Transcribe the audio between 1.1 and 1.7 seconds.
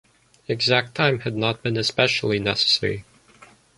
had not